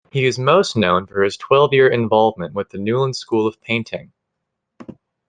He 0.11 0.25
is 0.25 0.39
most 0.39 0.75
known 0.75 1.05
for 1.05 1.21
his 1.21 1.37
twelve-year 1.37 1.87
involvement 1.87 2.55
with 2.55 2.69
the 2.69 2.79
Newlyn 2.79 3.13
School 3.13 3.45
of 3.45 3.61
painting. 3.61 4.11